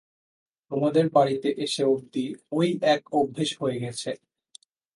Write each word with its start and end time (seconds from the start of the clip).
তোমাদের 0.71 1.05
বাড়িতে 1.09 1.49
এসে 1.65 1.83
অবধি 1.85 2.25
ঐ 2.51 2.59
এক 2.93 3.01
অভ্যেস 3.13 3.49
হয়ে 3.61 3.77
গেছে। 3.79 4.09